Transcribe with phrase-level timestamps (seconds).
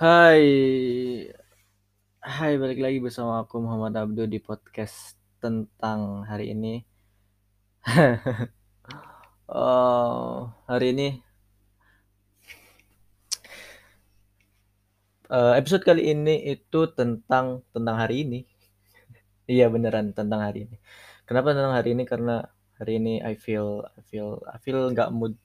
[0.00, 0.48] Hai,
[2.24, 6.80] hai balik lagi bersama aku Muhammad Abdu di podcast tentang hari ini.
[9.52, 11.08] oh, hari ini
[15.28, 18.40] uh, episode kali ini itu tentang tentang hari ini.
[19.52, 20.80] iya beneran tentang hari ini.
[21.28, 22.08] Kenapa tentang hari ini?
[22.08, 22.40] Karena
[22.80, 25.36] hari ini I feel I feel I feel nggak mood.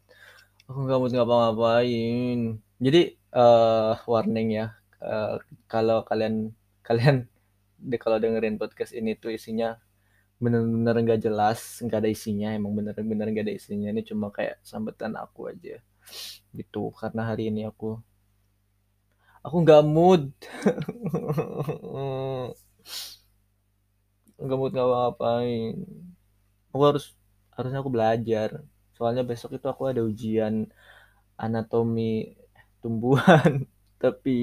[0.72, 2.64] Aku nggak mood ngapa-ngapain.
[2.80, 4.66] Jadi uh, warning ya,
[5.04, 6.56] uh, kalau kalian
[6.88, 7.28] kalian
[7.90, 9.78] de kalau dengerin podcast ini tuh isinya
[10.44, 13.88] bener-bener nggak jelas, nggak ada isinya, emang bener-bener nggak ada isinya.
[13.92, 15.80] Ini cuma kayak sambutan aku aja,
[16.56, 16.92] gitu.
[16.96, 18.00] Karena hari ini aku
[19.46, 20.24] aku nggak mood,
[24.44, 25.76] nggak mood ngapa-ngapain.
[26.74, 27.06] Aku harus
[27.56, 28.50] harusnya aku belajar.
[28.96, 30.68] Soalnya besok itu aku ada ujian
[31.40, 32.36] anatomi
[32.86, 33.66] tumbuhan,
[34.04, 34.38] tapi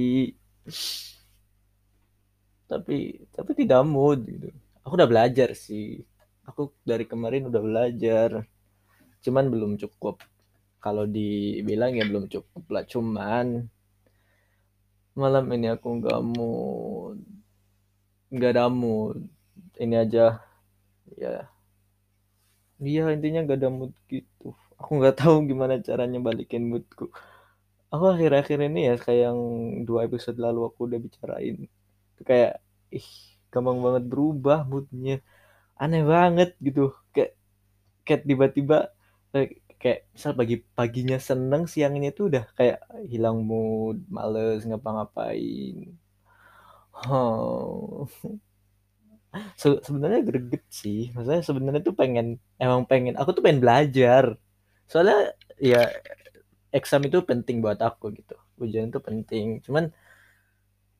[2.66, 4.50] tapi tapi tidak mood gitu.
[4.82, 6.02] Aku udah belajar sih.
[6.42, 8.42] Aku dari kemarin udah belajar.
[9.22, 10.18] Cuman belum cukup.
[10.82, 12.82] Kalau dibilang ya belum cukup lah.
[12.82, 13.70] Cuman
[15.14, 17.22] malam ini aku nggak mood.
[18.34, 19.22] Nggak ada mood.
[19.78, 20.42] Ini aja.
[21.14, 21.46] Ya.
[22.82, 24.58] Iya intinya nggak ada mood gitu.
[24.74, 27.06] Aku nggak tahu gimana caranya balikin moodku
[27.92, 29.40] aku akhir-akhir ini ya kayak yang
[29.88, 31.56] dua episode lalu aku udah bicarain
[32.28, 33.08] kayak ih
[33.52, 35.20] gampang banget berubah moodnya
[35.82, 36.94] aneh banget gitu.
[37.14, 37.32] Kayak
[38.06, 38.78] kayak tiba-tiba
[39.82, 42.78] kayak misal pagi paginya seneng siangnya tuh udah kayak
[43.10, 45.77] hilang mood males ngapa-ngapain.
[47.10, 48.06] Oh.
[49.60, 51.10] Se sebenarnya greget sih.
[51.14, 52.27] Maksudnya sebenarnya tuh pengen
[52.62, 54.24] emang pengen aku tuh pengen belajar.
[54.90, 55.88] Soalnya ya
[56.72, 58.34] exam itu penting buat aku gitu.
[58.60, 59.46] Ujian itu penting.
[59.64, 59.84] Cuman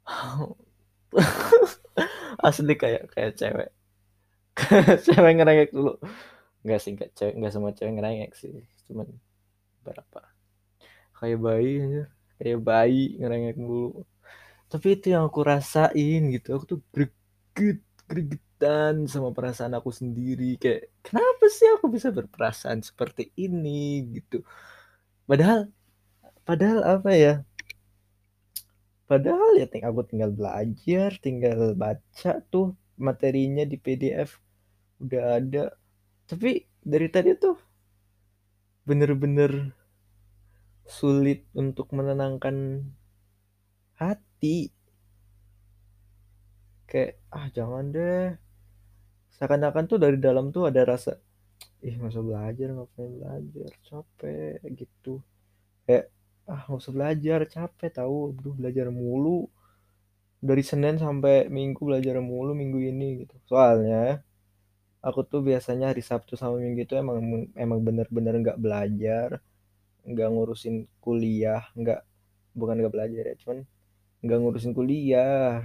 [2.47, 3.71] asli kayak kayak cewek.
[5.07, 5.97] Cewek ngerengek dulu.
[6.65, 8.55] Nggak sih nggak cewek nggak semua cewek ngerengek sih.
[8.89, 9.09] Cuman
[9.85, 10.21] berapa?
[11.19, 12.03] Kayak bayi aja.
[12.39, 14.05] Kayak bayi ngerengek dulu
[14.73, 16.49] tapi itu yang aku rasain gitu.
[16.57, 20.57] Aku tuh greget gregetan sama perasaan aku sendiri.
[20.57, 24.41] Kayak kenapa sih aku bisa berperasaan seperti ini gitu
[25.33, 25.73] padahal
[26.45, 27.35] padahal apa ya?
[29.09, 34.37] Padahal ya tinggal aku tinggal belajar tinggal baca tuh materinya di PDF
[35.01, 35.73] udah ada.
[36.29, 37.57] Tapi dari tadi tuh
[38.85, 39.73] bener-bener
[40.85, 42.85] sulit untuk menenangkan
[43.97, 44.69] hati.
[46.85, 48.37] Kayak ah jangan deh.
[49.33, 51.17] Seakan-akan tuh dari dalam tuh ada rasa
[51.89, 53.71] ih masa belajar ngapain belajar?
[53.89, 55.15] Capek gitu.
[55.87, 56.07] Kayak
[56.53, 59.39] ah nggak usah belajar capek tahu aduh belajar mulu.
[60.49, 63.37] Dari Senin sampai Minggu belajar mulu minggu ini gitu.
[63.51, 64.21] Soalnya
[65.09, 67.19] aku tuh biasanya hari Sabtu sama Minggu itu emang
[67.65, 69.29] emang bener-bener nggak belajar
[70.11, 72.01] nggak ngurusin kuliah nggak
[72.59, 73.59] bukan nggak belajar ya cuman
[74.25, 75.63] nggak ngurusin kuliah.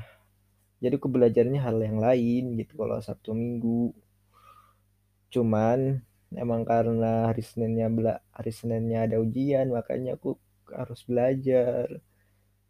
[0.83, 3.93] Jadi aku belajarnya hal yang lain gitu kalau Sabtu Minggu
[5.33, 5.79] cuman
[6.43, 7.87] emang karena hari Seninnya
[8.37, 10.29] hari Seninnya ada ujian makanya aku
[10.79, 11.87] harus belajar.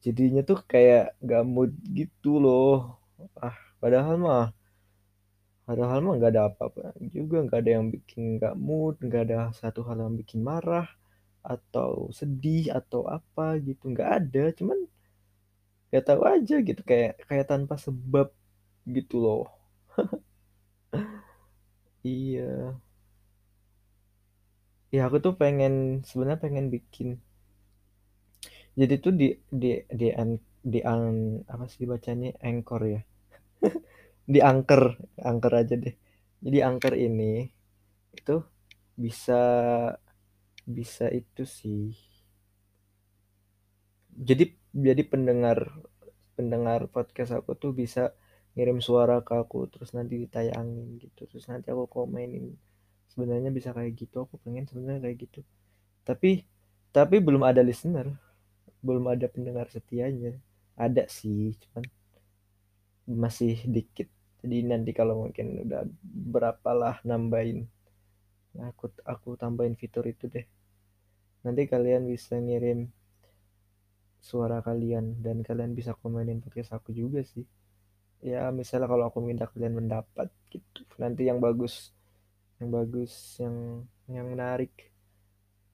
[0.05, 2.97] Jadinya tuh kayak gak mood gitu loh.
[3.47, 4.45] Ah padahal mah
[5.67, 6.81] padahal mah nggak ada apa-apa
[7.15, 7.37] juga.
[7.45, 10.87] Nggak ada yang bikin nggak mood nggak ada satu hal yang bikin marah
[11.53, 13.83] atau sedih atau apa gitu.
[13.93, 14.79] Nggak ada cuman
[15.93, 16.81] gak tahu aja gitu.
[16.89, 18.27] Kayak kayak tanpa sebab
[18.95, 19.41] gitu loh
[22.07, 22.43] iya.
[24.95, 25.73] Ya aku tuh pengen
[26.07, 27.09] sebenarnya pengen bikin.
[28.79, 29.27] Jadi tuh di
[29.61, 30.29] di di an,
[30.61, 31.03] di an,
[31.53, 32.29] apa sih bacanya?
[32.49, 33.01] Anchor ya.
[34.33, 34.83] Di angker
[35.29, 35.95] angker aja deh.
[36.43, 37.47] Jadi angker ini
[38.19, 38.35] itu
[39.03, 39.41] bisa
[40.67, 41.95] bisa itu sih.
[44.27, 44.43] Jadi
[44.85, 45.57] jadi pendengar
[46.37, 48.13] pendengar podcast aku tuh bisa
[48.57, 51.29] ngirim suara ke aku terus nanti ditayangin gitu.
[51.29, 52.57] Terus nanti aku komenin
[53.13, 55.45] sebenarnya bisa kayak gitu aku pengen sebenarnya kayak gitu.
[56.01, 56.41] Tapi
[56.89, 58.09] tapi belum ada listener
[58.81, 60.33] belum ada pendengar setianya.
[60.73, 61.85] Ada sih cuman
[63.05, 64.09] masih dikit.
[64.41, 67.69] Jadi nanti kalau mungkin udah berapa lah nambahin
[68.57, 70.49] nah, aku aku tambahin fitur itu deh.
[71.45, 72.89] Nanti kalian bisa ngirim
[74.17, 77.45] suara kalian dan kalian bisa komenin podcast aku juga sih
[78.21, 80.81] ya misalnya kalau aku minta kalian mendapat gitu.
[80.97, 81.93] Nanti yang bagus
[82.57, 84.73] yang bagus yang yang menarik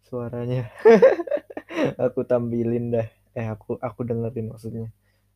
[0.07, 0.67] suaranya.
[2.05, 3.07] Aku tampilin dah.
[3.33, 4.87] Eh aku aku dengerin maksudnya.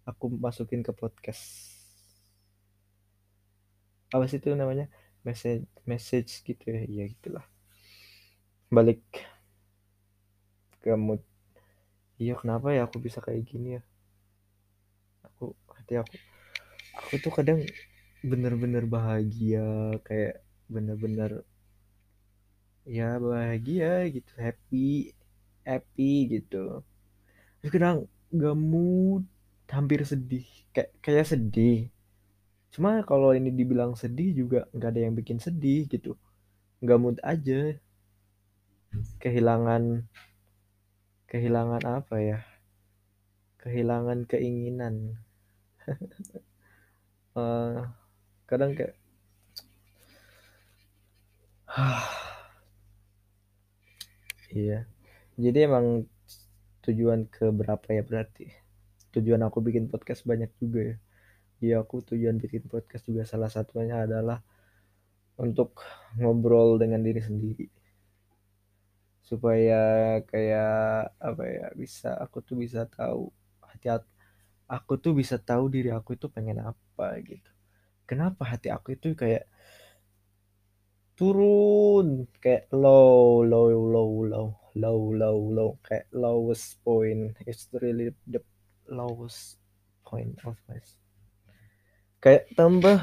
[0.06, 1.74] Aku masukin ke podcast.
[4.14, 4.88] Apa sih itu namanya?
[5.26, 6.86] Message message gitu ya.
[6.86, 7.46] Iya gitulah.
[8.70, 9.02] Balik
[10.86, 11.20] ke mood.
[12.22, 13.82] Iya kenapa ya aku bisa kayak gini ya?
[15.26, 16.16] Aku hati aku
[17.00, 17.60] aku tuh kadang
[18.30, 19.68] bener-bener bahagia
[20.08, 20.42] kayak
[20.74, 21.32] bener-bener
[22.88, 25.12] ya bahagia gitu happy
[25.68, 26.82] happy gitu.
[27.60, 27.98] Terus kadang
[28.72, 29.24] mood
[29.68, 31.78] hampir sedih kayak kayak sedih.
[32.74, 36.16] Cuma kalau ini dibilang sedih juga nggak ada yang bikin sedih gitu.
[36.84, 37.76] Nggak mood aja.
[39.22, 39.84] Kehilangan
[41.28, 42.40] kehilangan apa ya?
[43.60, 45.20] Kehilangan keinginan
[47.38, 47.86] uh,
[48.50, 48.98] kadang kayak
[54.56, 54.88] iya.
[55.38, 56.10] Jadi emang
[56.82, 58.50] tujuan ke berapa ya berarti?
[59.14, 60.98] Tujuan aku bikin podcast banyak juga ya.
[61.58, 64.42] Iya aku tujuan bikin podcast juga salah satunya adalah
[65.38, 65.82] untuk
[66.18, 67.70] ngobrol dengan diri sendiri.
[69.22, 73.30] Supaya kayak apa ya bisa aku tuh bisa tahu
[73.62, 73.94] hati
[74.66, 76.87] aku tuh bisa tahu diri aku itu pengen apa
[77.22, 77.52] gitu.
[78.08, 79.46] Kenapa hati aku itu kayak
[81.18, 84.48] turun kayak low low low low
[84.78, 87.34] low low low kayak lowest point.
[87.44, 88.42] It's really the
[88.88, 89.58] lowest
[90.06, 90.80] point of my
[92.22, 92.98] kayak tambah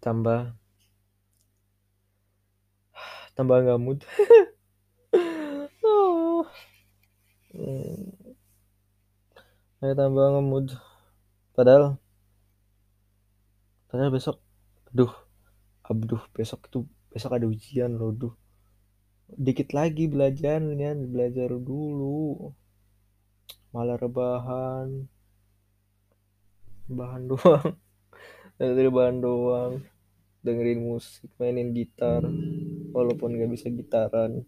[0.00, 0.54] tambah
[3.34, 4.00] tambah nggak mood.
[5.84, 6.42] Oh.
[7.54, 8.34] hmm.
[9.78, 10.68] kayak tambah nggak mood
[11.54, 11.96] padahal
[13.88, 14.42] padahal besok
[14.90, 15.14] aduh
[15.86, 16.82] aduh besok itu
[17.14, 18.34] besok ada ujian loh duh.
[19.30, 22.50] Dikit lagi belajarnya belajar dulu.
[23.70, 25.06] Malah rebahan.
[26.90, 27.78] Bahan doang.
[28.58, 29.80] Dari bahan doang.
[30.44, 32.26] Dengerin musik mainin gitar.
[32.90, 34.42] Walaupun gak bisa gitaran.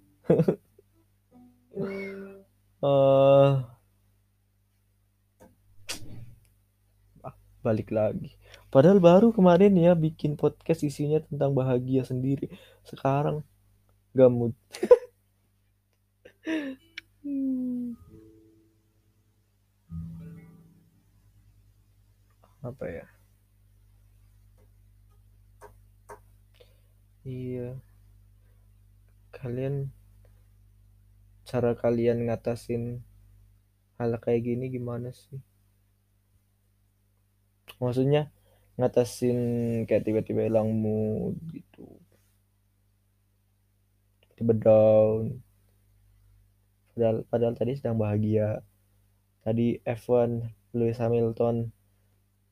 [2.83, 3.15] Uh,
[7.67, 8.31] balik lagi.
[8.71, 12.47] Padahal baru kemarin ya bikin podcast isinya tentang bahagia sendiri.
[12.87, 13.43] Sekarang
[14.15, 14.55] gamut
[22.67, 23.07] apa ya?
[27.27, 27.79] Iya.
[29.35, 29.91] Kalian
[31.47, 33.03] cara kalian ngatasin
[33.99, 35.39] hal kayak gini gimana sih
[37.83, 38.33] maksudnya
[38.77, 39.39] ngatasin
[39.89, 41.85] kayak tiba-tiba hilang mood gitu.
[44.37, 45.41] Tiba down.
[46.93, 48.61] Padahal padahal tadi sedang bahagia.
[49.41, 50.45] Tadi F1
[50.77, 51.73] Lewis Hamilton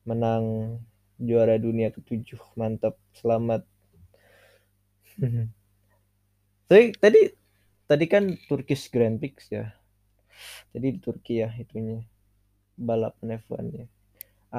[0.09, 0.77] menang
[1.21, 2.41] juara dunia ketujuh.
[2.57, 3.61] Mantap selamat.
[6.69, 7.21] Tapi tadi
[7.85, 9.69] tadi kan Turkish Grand Prix ya.
[10.73, 12.01] Jadi di Turki ya itunya
[12.75, 13.85] balapan F1 ya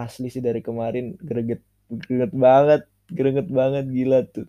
[0.04, 1.04] asli sih dari kemarin.
[1.28, 2.82] Greget greget banget
[3.18, 4.46] greget banget gila tuh.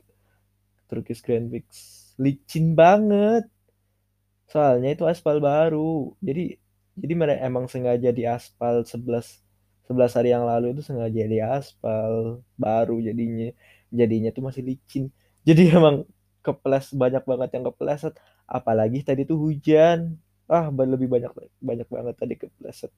[0.89, 1.67] Turkish Grand Prix.
[2.23, 3.43] Licin banget.
[4.51, 6.15] Soalnya itu aspal baru.
[6.27, 6.43] Jadi
[6.97, 9.27] jadi mereka emang sengaja di aspal 11
[9.87, 13.49] 11 hari yang lalu itu sengaja di aspal baru jadinya.
[13.99, 15.03] Jadinya tuh masih licin.
[15.47, 15.95] Jadi emang
[16.45, 18.13] keples banyak banget yang kepleset.
[18.47, 19.99] Apalagi tadi tuh hujan.
[20.47, 22.91] Ah lebih banyak banyak banget tadi kepleset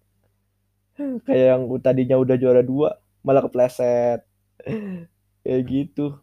[1.25, 4.23] kayak yang tadinya udah juara dua malah kepleset.
[5.43, 6.19] Kayak gitu.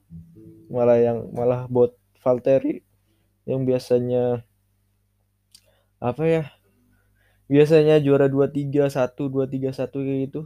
[0.69, 2.85] Malah yang malah buat Valtteri
[3.47, 4.43] yang biasanya
[6.03, 6.43] apa ya
[7.47, 10.41] biasanya juara dua tiga satu dua tiga satu kayak gitu.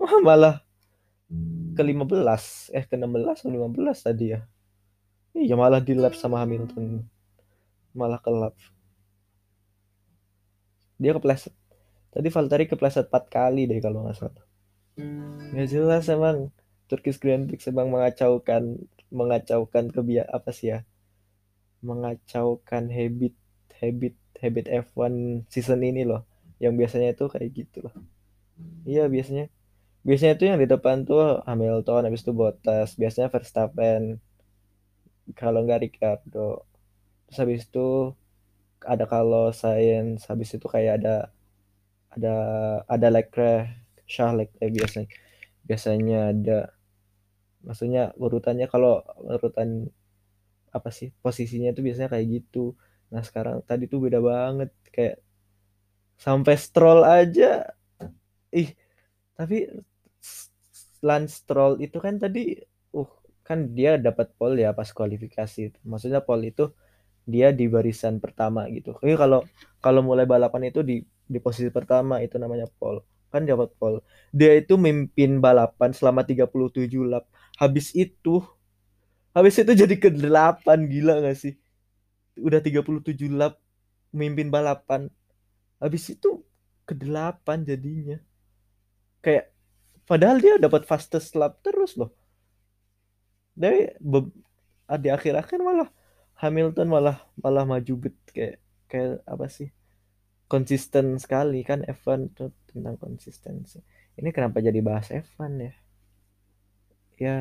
[0.26, 0.64] Malah
[1.76, 4.40] ke 15 eh ke 16 atau 15 tadi ya.
[5.36, 7.04] Iya malah di lap sama Hamilton.
[7.94, 8.56] Malah ke lap
[10.98, 11.54] dia kepleset
[12.14, 14.44] tadi Valtteri kepleset 4 kali deh kalau nggak salah.
[15.52, 16.50] Nggak jelas emang.
[16.88, 18.80] Turkish Grand Prix emang mengacaukan
[19.12, 20.88] mengacaukan kebiak apa sih ya?
[21.84, 23.36] Mengacaukan habit
[23.76, 26.24] habit habit F1 season ini loh.
[26.56, 27.94] Yang biasanya itu kayak gitu loh.
[28.88, 29.52] Iya biasanya.
[30.02, 34.16] Biasanya tuh yang di depan tuh Hamilton habis itu Bottas biasanya Verstappen
[35.36, 36.64] kalau nggak Ricardo.
[37.28, 38.16] Terus habis itu
[38.80, 41.16] ada kalau Sainz habis itu kayak ada
[42.14, 42.34] ada
[42.88, 43.68] ada Leclerc
[44.08, 45.08] Charles Leclerc biasanya
[45.68, 46.58] biasanya ada.
[47.66, 49.90] Maksudnya urutannya kalau urutan
[50.76, 52.76] apa sih posisinya tuh biasanya kayak gitu.
[53.12, 55.16] Nah sekarang tadi tuh beda banget kayak
[56.18, 57.68] sampai stroll aja.
[58.52, 58.70] Ih
[59.38, 59.68] tapi
[61.04, 62.58] Lance Stroll itu kan tadi
[62.94, 63.10] uh
[63.46, 65.78] kan dia dapat pole ya pas kualifikasi itu.
[65.86, 66.74] Maksudnya pole itu
[67.28, 68.96] dia di barisan pertama gitu.
[68.98, 69.40] Jadi kalau
[69.84, 70.96] kalau mulai balapan itu di
[71.28, 74.00] di posisi pertama itu namanya pole kan dapat pole
[74.32, 76.48] dia itu mimpin balapan selama 37
[77.04, 77.28] lap.
[77.60, 78.40] Habis itu
[79.36, 81.54] habis itu jadi ke 8 gila gak sih?
[82.40, 83.60] Udah 37 lap
[84.16, 85.12] mimpin balapan.
[85.76, 86.40] Habis itu
[86.88, 88.16] ke 8 jadinya.
[89.20, 89.52] Kayak
[90.08, 92.14] padahal dia dapat fastest lap terus loh.
[93.52, 93.92] Dari
[94.88, 95.90] di akhir-akhir malah
[96.38, 98.56] Hamilton malah malah maju bet kayak
[98.88, 99.68] kayak apa sih
[100.48, 103.78] konsisten sekali kan Evan tuh tentang konsistensi.
[104.18, 105.72] Ini kenapa jadi bahas Evan ya?
[107.18, 107.36] Ya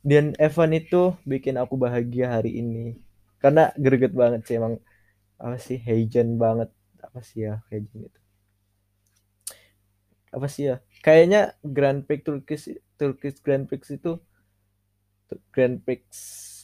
[0.00, 2.96] dan Evan itu bikin aku bahagia hari ini.
[3.40, 4.76] Karena greget banget sih emang
[5.40, 6.68] apa sih Heijin banget.
[7.00, 8.20] Apa sih ya Heijin itu
[10.30, 14.14] apa sih ya kayaknya Grand Prix Turkish Turkish Grand Prix itu
[15.50, 16.02] Grand Prix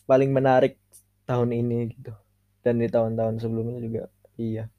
[0.06, 0.78] paling menarik
[1.26, 2.14] tahun ini gitu.
[2.62, 4.02] Dan di tahun-tahun sebelumnya juga
[4.38, 4.70] iya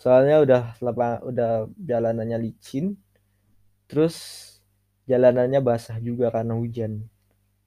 [0.00, 2.96] soalnya udah lapang udah jalanannya licin
[3.88, 4.16] terus
[5.10, 7.04] jalanannya basah juga karena hujan.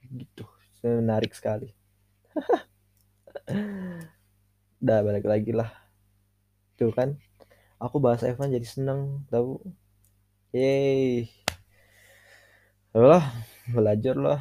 [0.08, 0.46] Gitu
[0.86, 1.74] menarik sekali.
[4.84, 5.70] Udah balik lagi lah.
[6.78, 7.18] Tuh kan
[7.82, 9.58] aku bahas Evan jadi seneng tahu?
[10.54, 11.28] Yeay.
[12.94, 13.26] Lah
[13.74, 14.40] belajar lah.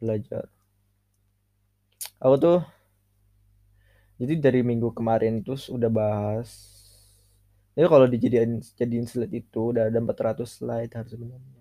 [0.00, 0.48] Belajar.
[2.22, 2.58] Aku tuh
[4.22, 6.72] jadi dari minggu kemarin tuh udah bahas
[7.72, 11.60] jadi kalau dijadiin jadiin slide itu udah ada 400 slide harus sebenarnya.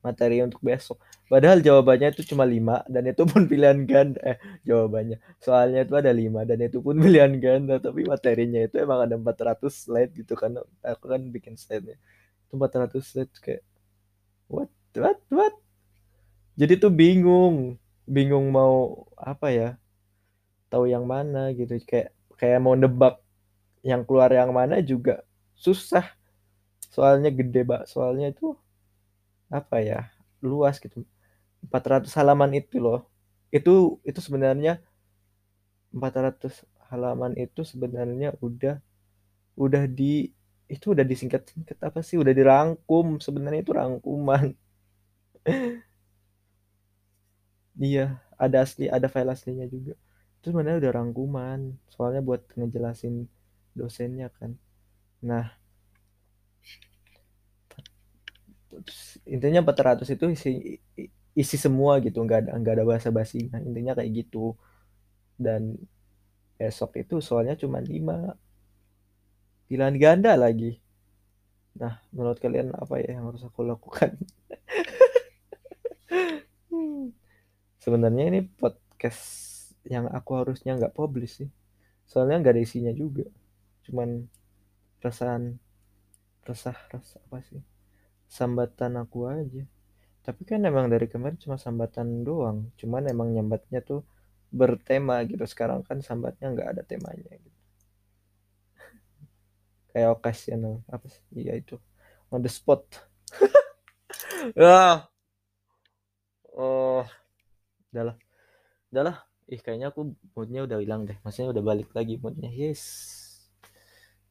[0.00, 0.96] Materi untuk besok.
[1.28, 4.20] Padahal jawabannya itu cuma 5 dan itu pun pilihan ganda.
[4.22, 5.18] Eh jawabannya.
[5.42, 9.66] Soalnya itu ada 5 dan itu pun pilihan ganda tapi materinya itu emang ada 400
[9.74, 10.56] slide gitu kan.
[10.86, 11.98] Aku kan bikin slide-nya.
[12.46, 13.62] Itu 400 slide kayak
[14.46, 15.54] what what what?
[16.54, 17.76] Jadi tuh bingung.
[18.06, 19.79] Bingung mau apa ya
[20.72, 21.72] tahu yang mana gitu.
[21.90, 22.08] Kayak
[22.40, 23.14] kayak mau nebak
[23.90, 25.24] yang keluar yang mana juga
[25.56, 26.06] susah.
[26.94, 28.46] Soalnya gede pak soalnya itu
[29.50, 29.98] apa ya?
[30.42, 31.04] Luas gitu.
[31.64, 33.00] 400 halaman itu loh.
[33.54, 34.80] Itu itu sebenarnya
[35.94, 36.54] 400
[36.90, 38.74] halaman itu sebenarnya udah
[39.58, 40.30] udah di
[40.74, 42.16] itu udah disingkat-singkat apa sih?
[42.22, 43.06] Udah dirangkum.
[43.24, 44.46] Sebenarnya itu rangkuman.
[47.86, 48.02] Iya
[48.44, 49.92] ada asli ada file aslinya juga
[50.40, 53.28] itu sebenarnya udah rangkuman soalnya buat ngejelasin
[53.76, 54.56] dosennya kan.
[55.20, 55.52] Nah
[59.28, 60.80] intinya 400 itu isi
[61.36, 64.56] isi semua gitu nggak ada nggak ada bahasa basi nah, intinya kayak gitu.
[65.36, 65.76] Dan
[66.56, 68.32] besok itu soalnya cuma 5
[69.68, 70.80] pilihan ganda lagi.
[71.76, 74.16] Nah menurut kalian apa ya yang harus aku lakukan?
[77.84, 79.49] Sebenarnya ini podcast
[79.86, 81.50] yang aku harusnya nggak publish sih.
[82.04, 83.24] Soalnya nggak ada isinya juga.
[83.86, 84.28] Cuman
[85.00, 85.56] perasaan
[86.44, 87.62] resah rasa apa sih?
[88.28, 89.64] Sambatan aku aja.
[90.20, 92.68] Tapi kan emang dari kemarin cuma sambatan doang.
[92.76, 94.04] Cuman emang nyambatnya tuh
[94.52, 95.42] bertema gitu.
[95.48, 97.58] Sekarang kan sambatnya nggak ada temanya gitu.
[99.94, 100.84] Kayak occasional.
[100.92, 101.22] Apa sih?
[101.32, 101.76] Iya itu.
[102.28, 102.84] On the spot.
[104.56, 105.04] Ah.
[106.56, 107.04] Oh.
[107.92, 108.16] Udahlah
[108.90, 111.18] udahlah ih kayaknya aku moodnya udah hilang deh.
[111.26, 112.50] Maksudnya udah balik lagi moodnya.
[112.54, 112.82] Yes.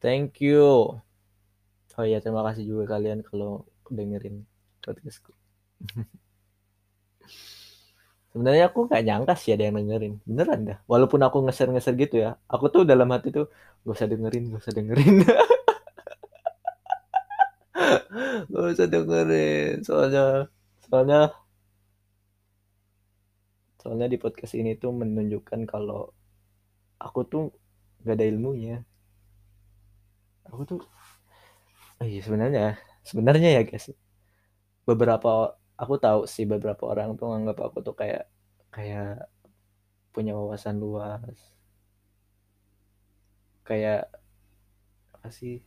[0.00, 0.96] Thank you.
[2.00, 4.48] Oh iya terima kasih juga kalian kalau dengerin
[4.80, 5.36] podcastku.
[8.32, 10.14] Sebenarnya aku gak nyangka sih ada yang dengerin.
[10.24, 10.78] Beneran dah.
[10.88, 12.40] Walaupun aku ngeser-ngeser gitu ya.
[12.48, 13.52] Aku tuh dalam hati tuh
[13.84, 15.14] gak usah dengerin gak usah dengerin.
[18.50, 19.84] Gak usah dengerin.
[19.84, 20.48] Soalnya
[20.88, 21.20] soalnya
[23.80, 26.12] soalnya di podcast ini tuh menunjukkan kalau
[27.00, 27.44] aku tuh
[28.04, 28.84] gak ada ilmunya.
[30.52, 30.80] Aku tuh
[32.00, 32.76] oh iya sebenarnya
[33.08, 33.88] sebenarnya ya guys.
[34.84, 38.28] Beberapa aku tahu sih beberapa orang tuh nganggap aku tuh kayak
[38.68, 39.24] kayak
[40.12, 41.36] punya wawasan luas.
[43.64, 44.12] Kayak
[45.16, 45.64] apa sih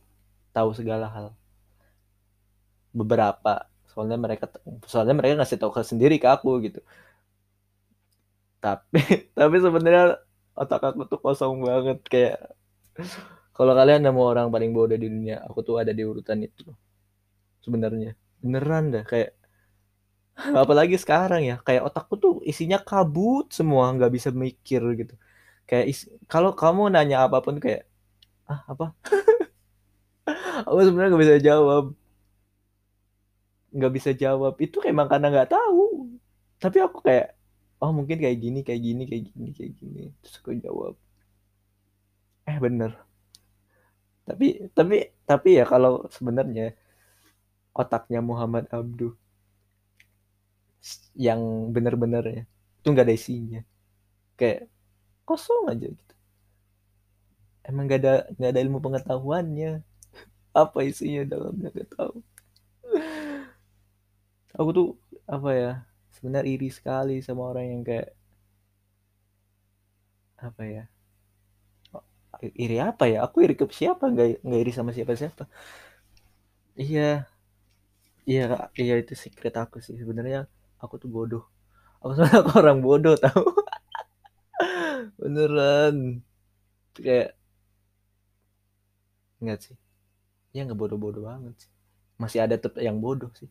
[0.54, 1.26] tahu segala hal.
[2.94, 4.46] Beberapa soalnya mereka
[4.86, 6.82] soalnya mereka ngasih tahu ke sendiri ke aku gitu
[8.64, 9.00] tapi
[9.38, 10.04] tapi sebenarnya
[10.60, 12.36] otak aku tuh kosong banget kayak
[13.56, 16.62] kalau kalian mau orang paling bodoh di dunia aku tuh ada di urutan itu
[17.64, 18.10] sebenarnya.
[18.44, 19.30] Beneran dah kayak
[20.62, 25.14] apalagi sekarang ya kayak otakku tuh isinya kabut semua nggak bisa mikir gitu.
[25.68, 25.84] Kayak
[26.32, 27.82] kalau kamu nanya apa pun kayak
[28.50, 28.84] ah apa?
[30.68, 31.84] Aku sebenarnya nggak bisa jawab.
[33.76, 34.54] Nggak bisa jawab.
[34.62, 35.82] Itu emang karena nggak tahu.
[36.62, 37.33] Tapi aku kayak
[37.84, 40.02] oh mungkin kayak gini kayak gini kayak gini kayak gini.
[40.24, 40.94] Terus aku jawab
[42.50, 42.92] eh bener.
[44.28, 44.96] Tapi tapi
[45.28, 46.72] tapi ya kalau sebenarnya
[47.80, 49.12] otaknya Muhammad Abdu
[51.26, 51.40] yang
[51.74, 52.42] bener-bener ya
[52.80, 53.60] itu nggak ada isinya.
[54.38, 54.60] Kayak
[55.28, 56.14] kosong aja gitu.
[57.64, 59.72] Emang gak ada nggak ada ilmu pengetahuannya.
[60.62, 62.16] Apa isinya dalamnya gak tahu.
[64.58, 64.88] Aku tuh
[65.26, 65.72] apa ya
[66.14, 68.08] sebenarnya iri sekali sama orang yang kayak
[70.38, 70.84] apa ya?
[72.64, 73.18] Iri apa ya?
[73.26, 74.04] Aku iri ke siapa?
[74.12, 75.44] Nggak nggak iri sama siapa siapa
[76.76, 77.26] iya
[78.30, 78.42] iya
[78.82, 79.94] iya itu secret aku sih.
[80.00, 80.38] Sebenarnya
[80.82, 81.42] aku tuh bodoh.
[82.02, 83.42] Aku sebenarnya aku orang bodoh tahu
[85.18, 86.22] beneran.
[86.96, 87.36] Kayak
[89.40, 89.76] enggak sih.
[90.56, 91.72] Ya nggak bodoh-bodoh banget sih.
[92.22, 93.48] Masih ada tetap yang bodoh sih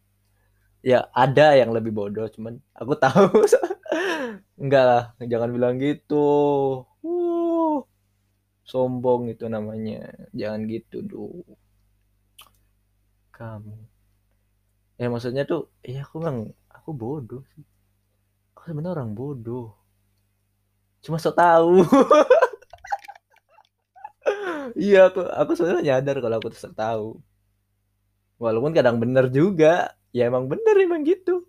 [0.84, 3.28] ya ada yang lebih bodoh cuman aku tahu.
[4.62, 6.16] Enggak lah jangan bilang gitu.
[7.04, 7.84] Uh,
[8.72, 10.12] sombong itu namanya.
[10.40, 11.44] Jangan gitu dulu
[13.34, 13.76] kamu.
[15.02, 16.38] Ya maksudnya tuh ya aku bang
[16.70, 17.66] aku bodoh sih.
[18.54, 19.68] Aku sebenarnya orang bodoh.
[21.04, 21.84] Cuma so tahu.
[24.84, 27.08] Iya aku aku sebenarnya nyadar kalau aku tuh tahu.
[28.44, 31.44] Walaupun kadang bener juga ya emang bener emang gitu.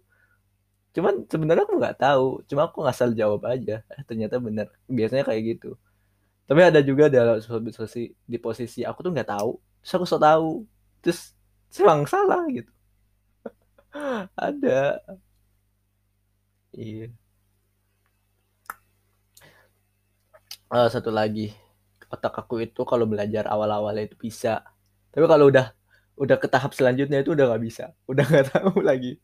[0.95, 2.27] Cuman sebenarnya aku nggak tahu.
[2.49, 3.83] Cuma aku ngasal jawab aja.
[3.93, 4.67] Eh, ternyata bener.
[4.89, 5.69] Biasanya kayak gitu.
[6.49, 9.51] Tapi ada juga dalam posisi di posisi aku tuh nggak tahu.
[9.83, 10.65] Terus aku so tahu.
[11.03, 11.35] Terus
[11.83, 12.71] emang salah gitu.
[14.47, 15.03] Ada.
[16.73, 17.15] Iya.
[20.71, 21.55] Uh, satu lagi.
[22.11, 24.63] Otak aku itu kalau belajar awal-awal itu bisa.
[25.11, 25.75] Tapi kalau udah
[26.15, 29.19] udah ke tahap selanjutnya itu udah nggak bisa udah nggak tahu lagi.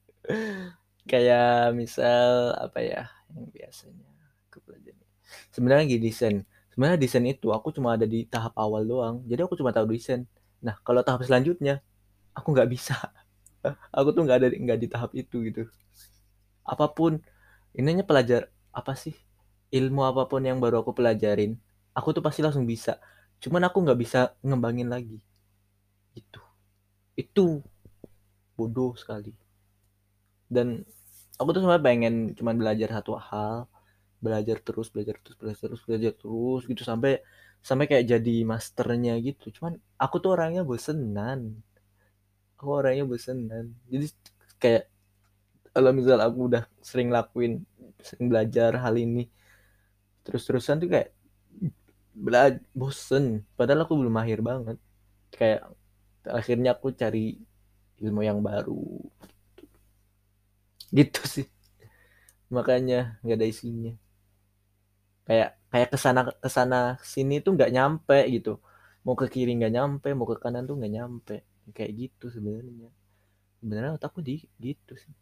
[1.11, 4.11] Kayak misal apa ya yang biasanya
[4.51, 5.03] aku pelajari.
[5.55, 6.37] Sebenarnya gini desain
[6.71, 9.17] sebenarnya desain itu aku cuma ada di tahap awal doang.
[9.27, 10.27] Jadi aku cuma tahu desain.
[10.63, 11.83] Nah kalau tahap selanjutnya
[12.37, 12.97] aku nggak bisa.
[13.93, 15.69] Aku tuh nggak ada nggak di tahap itu gitu.
[16.65, 17.21] Apa pun
[17.77, 19.13] ininya pelajar apa sih
[19.75, 21.59] ilmu apa pun yang baru aku pelajarin
[21.95, 22.99] aku tuh pasti langsung bisa.
[23.43, 25.19] Cuman aku nggak bisa ngembangin lagi.
[26.15, 26.41] Itu
[27.21, 27.61] itu
[28.57, 29.33] bodoh sekali.
[30.51, 30.83] Dan
[31.41, 33.71] aku tuh sebenarnya pengen cuman belajar satu hal
[34.21, 37.25] belajar terus belajar terus belajar terus belajar terus gitu sampai
[37.65, 39.49] sampai kayak jadi masternya gitu.
[39.57, 41.57] Cuman aku tuh orangnya bosenan.
[42.61, 43.73] Aku orangnya bosenan.
[43.89, 44.07] Jadi
[44.61, 44.85] kayak
[45.73, 47.65] kalau misal aku udah sering lakuin
[48.05, 49.29] sering belajar hal ini
[50.25, 51.11] terus-terusan tuh kayak
[52.13, 53.47] belajar bosen.
[53.57, 54.77] Padahal aku belum mahir banget.
[55.33, 55.73] Kayak
[56.27, 57.39] akhirnya aku cari
[58.05, 58.81] ilmu yang baru.
[60.93, 61.47] Gitu sih.
[62.57, 63.93] Makanya nggak ada isinya.
[65.27, 66.79] Kayak kayak ke sana ke sana
[67.13, 68.53] sini tuh nggak nyampe gitu.
[69.05, 71.37] Mau ke kiri nggak nyampe mau ke kanan tuh nggak nyampe.
[71.77, 72.89] Kayak gitu sebenarnya.
[73.61, 74.35] Sebenarnya otakku di
[74.67, 75.15] gitu sih.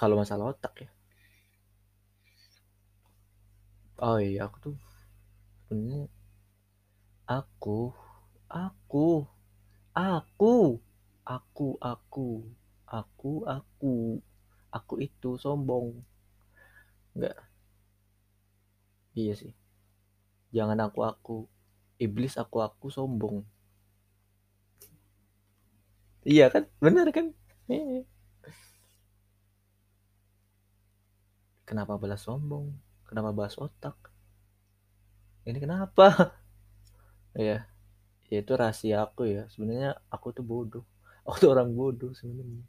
[0.00, 0.88] Kalau masalah otak ya.
[4.06, 4.74] Oh iya aku tuh
[5.66, 6.08] sebenarnya
[7.38, 7.78] Aku,
[8.50, 9.08] aku,
[9.94, 10.56] aku,
[11.36, 12.28] aku aku,
[12.96, 13.94] aku aku,
[14.76, 15.88] aku itu sombong.
[17.14, 17.50] Enggak.
[19.20, 19.52] Iya sih.
[20.56, 21.36] Jangan aku aku.
[22.04, 23.36] Iblis aku aku sombong.
[26.32, 26.62] Iya kan?
[26.84, 27.26] benar kan?
[27.70, 28.04] Iya.
[31.68, 32.66] Kenapa balas sombong?
[33.08, 33.96] Kenapa balas otak?
[35.48, 36.06] Ini kenapa?
[37.34, 37.66] ya
[38.30, 39.42] ya itu rahasia aku ya.
[39.52, 40.84] Sebenarnya aku tuh bodoh.
[41.26, 42.64] Aku tuh orang bodoh sebenarnya.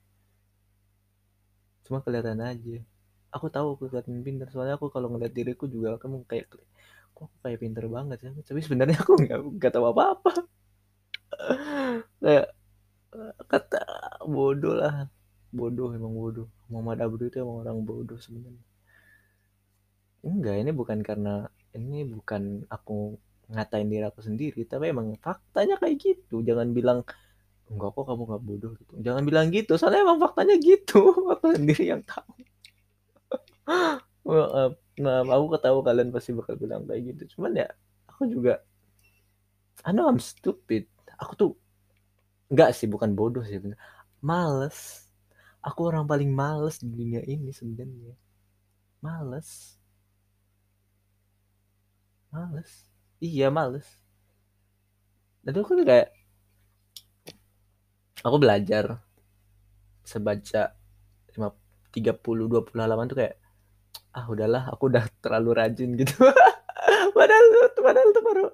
[1.85, 2.77] Cuma kelihatan aja.
[3.31, 4.47] Aku tahu aku kelihatan pintar.
[4.51, 6.63] Soalnya aku kalau ngeliat diriku juga kamu kayak kok
[7.11, 10.31] aku kayak pintar banget ya tapi sebenarnya aku nggak nggak tahu apa apa
[12.23, 12.47] kayak
[13.51, 13.81] kata
[14.27, 15.07] bodoh lah.
[15.51, 16.47] Bodoh emang bodoh.
[16.71, 18.63] Muhammad Abdu itu emang orang bodoh sebenarnya.
[20.21, 23.17] Enggak ini bukan karena ini bukan aku
[23.51, 26.39] ngatain diri aku sendiri tapi emang faktanya kayak gitu.
[26.47, 26.99] Jangan bilang
[27.71, 28.93] enggak kok kamu nggak bodoh gitu.
[29.05, 30.99] Jangan bilang gitu soalnya emang faktanya gitu.
[31.35, 32.31] Aku sendiri yang tahu.
[35.01, 37.37] Nah aku ketahu kalian pasti bakal bilang kayak gitu.
[37.37, 37.67] Cuman ya
[38.05, 38.61] aku juga
[39.87, 40.85] I know I'm stupid.
[41.17, 41.51] Aku tuh
[42.51, 43.57] enggak sih bukan bodoh sih.
[43.57, 43.79] Bener.
[44.21, 45.09] males.
[45.65, 48.13] Aku orang paling males di dunia ini sebenarnya.
[49.01, 49.81] Males.
[52.31, 52.90] Males
[53.21, 53.87] iya males
[55.45, 56.07] dan itu kan kayak
[58.25, 59.01] aku belajar
[60.01, 60.73] sebaca
[61.33, 61.49] lima
[61.93, 63.35] tiga puluh dua puluh halaman tuh kayak
[64.17, 66.15] ah udahlah aku udah terlalu rajin gitu
[67.17, 67.45] padahal
[67.77, 68.45] padahal tuh baru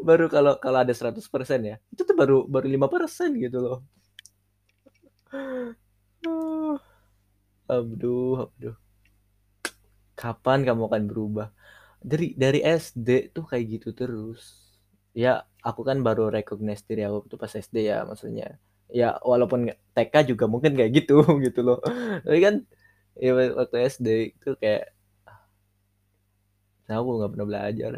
[0.00, 3.78] baru kalau kalau ada 100% ya itu tuh baru baru lima persen gitu loh
[7.70, 8.76] Abduh, abduh.
[10.18, 11.48] Kapan kamu akan berubah?
[12.00, 14.42] Dari dari SD tuh kayak gitu terus.
[15.12, 18.56] Ya, aku kan baru recognize diri aku tuh pas SD ya maksudnya.
[18.90, 21.78] Ya, walaupun TK juga mungkin kayak gitu gitu loh.
[22.24, 22.54] Tapi kan
[23.20, 24.96] ya waktu SD itu kayak
[26.88, 27.92] nah aku nggak pernah belajar.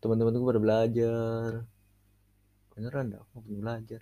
[0.00, 1.50] Teman-temanku pada belajar.
[2.74, 4.00] Beneran dah, aku belum belajar.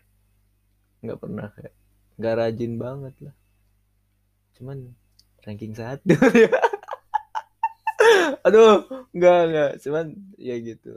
[1.01, 1.75] Nggak pernah kayak
[2.19, 3.35] nggak rajin banget lah.
[4.57, 4.79] Cuman
[5.45, 6.17] ranking satu
[8.47, 8.71] aduh
[9.17, 10.07] nggak nggak cuman
[10.49, 10.89] ya gitu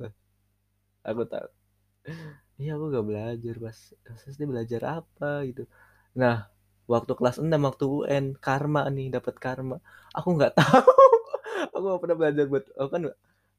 [1.04, 1.50] aku tahu.
[2.60, 3.78] Iya aku gak belajar pas
[4.28, 5.64] SD belajar apa gitu?
[6.20, 6.36] Nah
[6.92, 9.76] waktu kelas 6 waktu UN karma nih dapat karma.
[10.18, 10.92] Aku nggak tahu.
[11.76, 13.02] Aku gak pernah belajar buat aku kan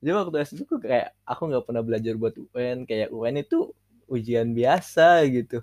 [0.01, 3.59] jadi waktu SD tuh kayak aku nggak pernah belajar buat UN kayak UN itu
[4.09, 5.61] ujian biasa gitu.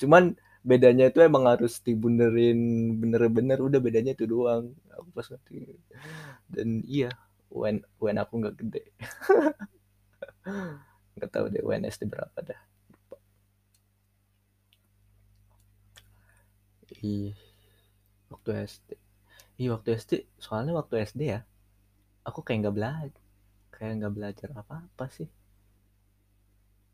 [0.00, 2.58] Cuman bedanya itu emang harus dibenerin
[3.00, 4.74] bener-bener udah bedanya itu doang.
[4.96, 5.54] Aku pas ngerti.
[6.50, 7.10] Dan iya
[7.52, 8.82] UN UN aku nggak gede.
[11.16, 12.60] Nggak tahu deh UN SD berapa dah.
[17.02, 17.34] Iya
[18.32, 18.88] waktu SD
[19.60, 20.12] iya waktu SD
[20.44, 21.40] soalnya waktu SD ya
[22.28, 23.22] aku kayak nggak belajar
[23.74, 25.28] kayak nggak belajar apa apa sih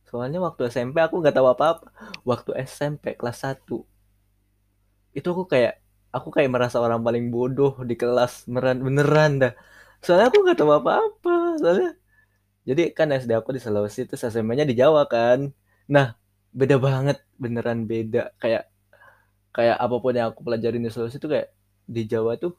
[0.08, 1.86] soalnya waktu SMP aku nggak tahu apa apa
[2.30, 3.82] waktu SMP kelas 1
[5.14, 8.46] itu aku kayak aku kayak merasa orang paling bodoh di kelas.
[8.46, 9.52] Beneran beneran dah.
[10.04, 11.90] Soalnya aku nggak tahu apa apa soalnya
[12.68, 15.50] jadi kan SD aku di Sulawesi itu SMP-nya di Jawa kan.
[15.94, 16.06] Nah
[16.54, 17.16] beda banget.
[17.42, 18.34] Beneran beda.
[18.42, 18.70] Kayak
[19.56, 21.48] kayak apa pun yang aku pelajarin di Sulawesi itu kayak
[21.94, 22.52] di Jawa tuh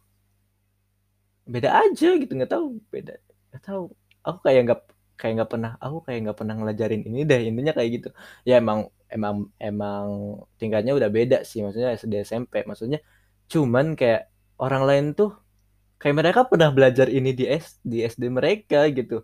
[1.54, 2.32] beda aja gitu.
[2.38, 2.68] Nggak tahu.
[2.94, 3.14] Beda.
[3.52, 3.84] Nggak tahu.
[4.26, 4.82] Aku kayak nggak
[5.20, 8.10] kayak nggak pernah aku kayak nggak pernah ngelajarin ini deh intinya kayak gitu.
[8.48, 8.80] Ya emang
[9.16, 10.06] emang emang
[10.60, 13.00] tingkatnya udah beda sih maksudnya SD SMP maksudnya
[13.52, 14.22] cuman kayak
[14.60, 15.30] orang lain tuh
[16.02, 19.24] kayak mereka pernah belajar ini di S di SD mereka gitu.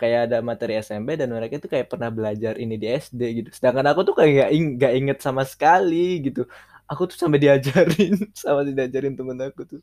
[0.00, 3.48] Kayak ada materi SMP dan mereka tuh kayak pernah belajar ini di SD gitu.
[3.56, 6.48] Sedangkan aku tuh kayak nggak nggak inget sama sekali gitu.
[6.90, 9.80] Aku tuh sampai diajarin sama diajarin temen aku tuh.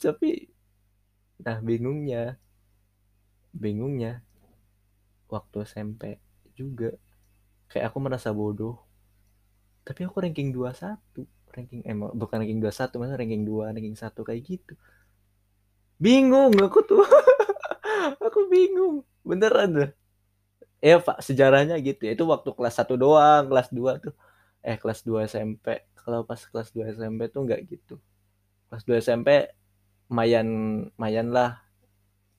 [0.00, 0.50] Tapi
[1.44, 2.36] nah bingungnya
[3.54, 4.22] bingungnya.
[5.30, 6.18] Waktu SMP
[6.54, 6.94] juga.
[7.70, 8.82] Kayak aku merasa bodoh.
[9.86, 10.98] Tapi aku ranking 21
[11.50, 14.74] ranking eh bukan ranking 21 mana ranking 2 ranking 1 kayak gitu.
[15.98, 17.04] Bingung aku tuh.
[18.26, 19.04] Aku bingung.
[19.22, 19.90] Beneran deh
[20.80, 22.12] ya pak sejarahnya gitu ya.
[22.16, 24.14] Itu waktu kelas 1 doang kelas 2 tuh.
[24.64, 28.00] Eh kelas 2 SMP kalau pas kelas 2 SMP tuh nggak gitu.
[28.72, 29.28] Kelas 2 SMP
[30.10, 30.48] mayan
[30.96, 31.62] mayan lah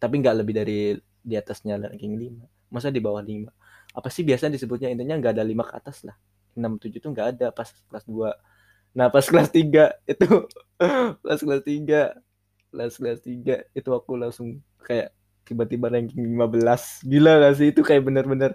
[0.01, 0.79] tapi nggak lebih dari
[1.21, 3.53] di atasnya ranking 5 masa di bawah 5
[3.91, 4.87] apa sih biasanya disebutnya?
[4.91, 6.15] Intinya nggak ada 5 ke atas lah.
[6.55, 8.31] 6 7 tuh nggak ada pas kelas 2
[8.91, 10.27] nah pas kelas 3 itu
[11.23, 12.11] pas kelas 3
[12.71, 15.15] kelas kelas 3 itu aku langsung kayak
[15.47, 17.67] tiba-tiba ranking 15 gila gak sih?
[17.71, 18.51] Itu kayak bener-bener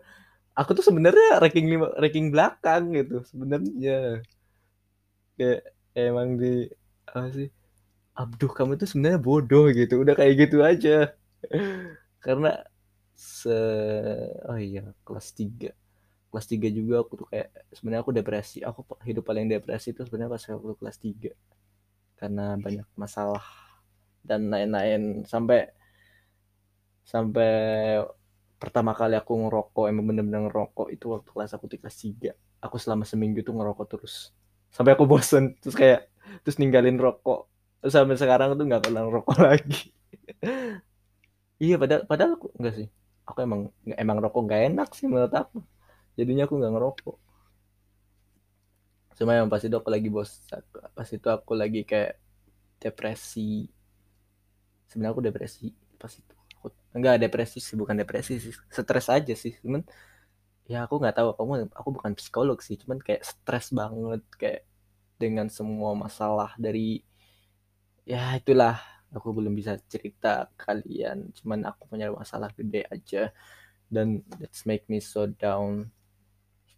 [0.57, 4.25] aku tuh sebenarnya ranking 5 ranking belakang gitu sebenarnya.
[5.37, 5.61] Kayak
[5.97, 6.69] emang di
[7.09, 7.49] apa sih?
[8.17, 10.01] Abduh kamu tuh sebenarnya bodoh gitu.
[10.05, 11.13] Udah kayak gitu aja
[12.25, 12.49] karena
[13.17, 13.57] se
[14.45, 15.73] oh iya kelas 3
[16.31, 18.59] kelas 3 juga aku tuh kayak sebenarnya aku depresi.
[18.61, 21.33] Aku hidup paling depresi itu sebenarnya pas aku kelas 3
[22.21, 23.41] karena banyak masalah
[24.21, 25.25] dan lain-lain.
[25.25, 25.73] Sampai
[27.09, 27.51] sampai
[28.61, 32.33] pertama kali aku ngerokok emang bener-bener ngerokok itu waktu kelas aku di kelas 3
[32.65, 34.37] aku selama seminggu tuh ngerokok terus.
[34.69, 36.13] Sampai aku bosen terus kayak
[36.45, 37.49] terus ninggalin rokok.
[37.81, 39.89] Terus sampai sekarang tuh nggak pernah ngerokok lagi
[41.63, 42.89] iya padahal padahal aku enggak sih.
[43.29, 43.61] Aku emang
[44.03, 45.59] emang rokok nggak enak sih menurut aku.
[46.19, 47.17] Jadinya aku nggak ngerokok.
[49.17, 50.31] Cuma yang pas itu aku lagi bos
[50.97, 52.21] pas itu aku lagi kayak
[52.83, 53.69] depresi.
[54.89, 55.67] Sebenarnya aku depresi
[56.01, 56.35] pas itu.
[56.61, 56.67] Aku
[56.97, 58.53] enggak depresi sih bukan depresi sih.
[58.71, 59.83] Stres aja sih cuman
[60.67, 64.63] ya aku nggak tahu kamu aku bukan psikolog sih cuman kayak stres banget kayak
[65.23, 67.01] dengan semua masalah dari
[68.07, 68.75] ya itulah
[69.17, 73.33] aku belum bisa cerita kalian cuman aku punya masalah gede aja.
[73.87, 75.89] Dan that's make me so down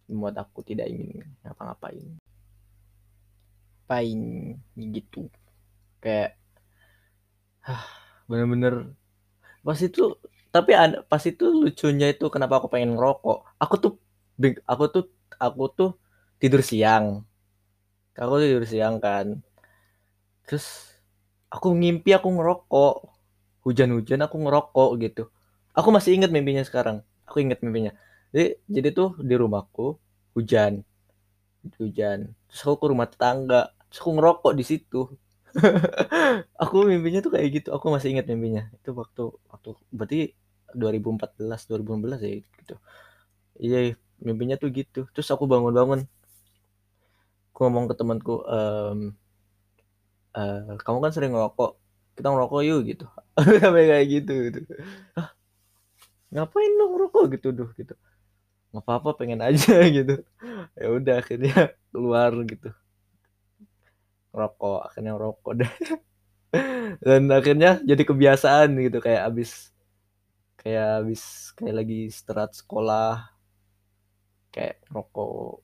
[0.05, 2.21] membuat aku tidak ingin ngapa-ngapain.
[3.89, 4.21] Ngapain
[4.77, 5.25] gitu.
[5.97, 6.37] Kayak
[8.29, 8.93] bener-bener.
[9.65, 10.15] Pas itu
[10.49, 10.73] tapi
[11.05, 13.57] pas itu lucunya itu kenapa aku pengen ngerokok.
[13.57, 13.93] Aku tuh
[14.69, 15.05] aku tuh
[15.41, 15.91] aku tuh
[16.37, 17.25] tidur siang.
[18.13, 19.41] Aku tidur siang kan.
[20.45, 20.98] Terus
[21.49, 22.95] aku ngimpi aku ngerokok.
[23.65, 25.23] Hujan-hujan aku ngerokok gitu.
[25.75, 27.03] Aku masih ingat mimpinya sekarang.
[27.27, 27.93] Aku ingat mimpinya.
[28.31, 29.97] Jadi jadi tuh di rumahku
[30.37, 30.85] hujan.
[31.77, 32.33] Hujan.
[32.47, 33.73] Terus aku ke rumah tetangga.
[33.89, 35.01] Terus aku ngerokok di situ.
[36.61, 37.69] Aku mimpinya tuh kayak gitu.
[37.73, 38.69] Aku masih ingat mimpinya.
[38.77, 40.37] Itu waktu waktu berarti
[40.77, 42.31] 2014 2015 ya
[42.61, 42.75] gitu.
[43.57, 43.77] Iya
[44.21, 45.09] mimpinya tuh gitu.
[45.09, 46.05] Terus aku bangun-bangun.
[47.49, 49.17] Aku ngomong ke temanku ehm,
[50.35, 51.71] uh, kamu kan sering ngerokok
[52.19, 53.05] kita ngerokok yuk gitu.
[53.63, 54.59] Sampai kayak gitu gitu.
[56.35, 57.47] Ngapain dong ngerokok gitu?
[57.55, 57.95] Duh gitu.
[58.75, 60.21] Nggak apa-apa pengen aja gitu.
[60.75, 62.69] Ya udah akhirnya keluar gitu.
[64.35, 65.71] Rokok akhirnya rokok deh.
[67.05, 68.99] Dan akhirnya jadi kebiasaan gitu.
[68.99, 69.71] Kayak abis
[70.59, 73.31] kayak abis kayak lagi istirahat sekolah
[74.51, 75.63] kayak rokok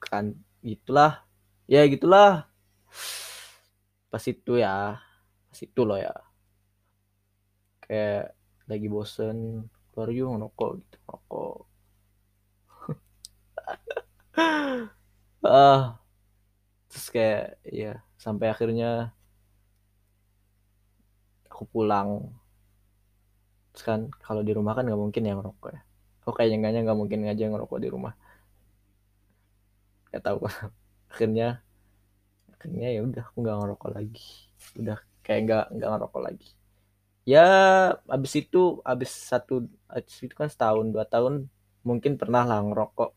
[0.00, 0.32] kan
[0.64, 1.29] itulah
[1.72, 2.50] ya gitulah.
[4.10, 4.98] Pas itu ya.
[5.48, 6.12] Pas itu loh ya.
[7.84, 8.34] Kayak
[8.70, 9.36] lagi bosen
[9.90, 11.56] keluar yuk ngerokok gitu rokok
[15.46, 15.98] ah.
[16.90, 19.14] Terus kayak ya sampai akhirnya
[21.50, 22.10] aku pulang.
[23.70, 25.80] Terus kan kalau di rumah kan nggak mungkin ya ngerokok ya.
[26.22, 28.12] Aku kayaknya nggak mungkin aja ngerokok di rumah.
[30.10, 30.38] Nggak tahu
[31.10, 31.60] akhirnya
[32.54, 34.28] akhirnya ya udah aku nggak ngerokok lagi.
[34.80, 36.48] Udah kayak nggak nggak ngerokok lagi.
[37.24, 37.46] Ya
[38.08, 41.48] abis itu abis satu abis itu kan setahun dua tahun
[41.88, 43.10] mungkin pernah lah ngerokok.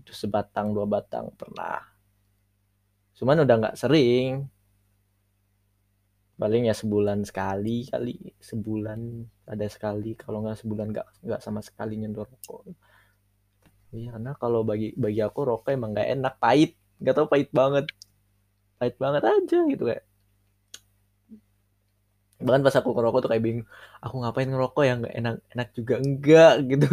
[0.00, 1.84] Itu sebatang dua batang pernah.
[3.16, 4.48] Cuman udah nggak sering.
[6.40, 9.00] Paling ya sebulan sekali kali sebulan
[9.44, 10.16] ada sekali.
[10.16, 12.72] Kalau nggak sebulan nggak nggak sama sekali nyentuh rokok.
[13.92, 17.84] Iya karena kalau bagi bagi aku rokok emang nggak enak pahit nggak tau pahit banget.
[18.78, 20.04] Pahit banget aja gitu kayak.
[22.40, 23.66] Bahkan pas aku ngerokok tuh kayak bingung
[24.04, 26.88] aku ngapain ngerokok yang enak enak juga enggak gitu.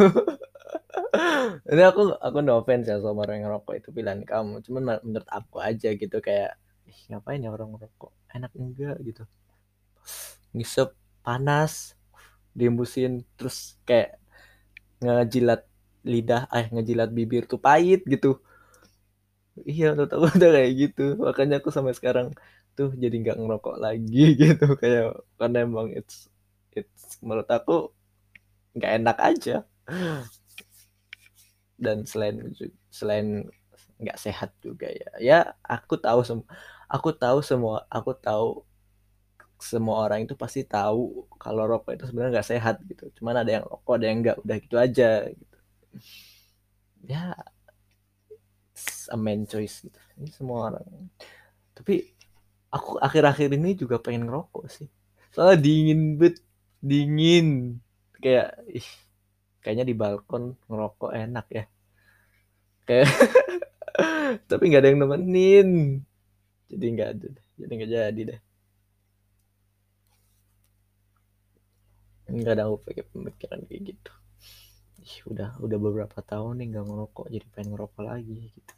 [1.72, 4.56] Ini aku aku no offense ya sama orang yang ngerokok itu pilihan kamu.
[4.66, 6.52] Cuman menurut aku aja gitu kayak
[6.88, 8.12] Ih, ngapain ya orang ngerokok?
[8.32, 9.24] Enak enggak gitu.
[10.56, 10.90] Ngisep
[11.26, 11.94] panas
[12.58, 14.18] diembusin terus kayak
[15.04, 15.62] ngejilat
[16.08, 18.40] lidah eh ngejilat bibir tuh pahit gitu
[19.72, 21.02] iya menurut aku udah kayak gitu.
[21.26, 22.28] Makanya aku sampai sekarang
[22.78, 24.64] tuh jadi nggak ngerokok lagi gitu.
[24.82, 25.04] Kayak
[25.40, 26.16] karena emang it's
[26.78, 27.72] it's menurut aku
[28.78, 29.54] nggak enak aja.
[31.78, 32.42] Dan selain
[32.90, 33.28] selain
[34.02, 35.10] nggak sehat juga ya.
[35.22, 36.40] Ya aku tahu sem
[36.90, 38.66] aku tahu semua aku tahu
[39.72, 41.02] semua orang itu pasti tahu
[41.44, 43.04] kalau rokok itu sebenarnya nggak sehat gitu.
[43.18, 44.38] Cuman ada yang rokok ada yang nggak.
[44.46, 45.06] Udah gitu aja
[45.40, 45.56] gitu.
[47.08, 47.36] Ya
[49.14, 50.00] a man choice gitu.
[50.20, 50.88] Ini semua orang.
[51.78, 51.94] Tapi
[52.76, 54.88] aku akhir-akhir ini juga pengen ngerokok sih.
[55.34, 56.36] Soalnya dingin bet
[56.82, 57.48] dingin.
[58.24, 58.48] Kayak
[58.80, 58.90] ih
[59.62, 61.64] kayaknya di balkon ngerokok enak ya.
[62.88, 63.08] Kayak
[64.50, 65.70] tapi nggak ada yang nemenin.
[66.72, 67.28] Jadi nggak ada
[67.60, 68.40] jadi nggak jadi deh.
[72.38, 74.12] Nggak ada aku pakai pemikiran kayak gitu.
[75.08, 77.26] Ih, udah udah beberapa tahun nih nggak ngerokok.
[77.34, 78.74] Jadi pengen ngerokok lagi gitu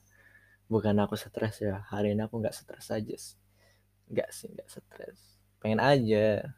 [0.69, 3.17] bukan aku stres ya hari ini aku nggak stres aja
[4.09, 5.19] nggak sih nggak stres.
[5.61, 6.49] Pengen aja.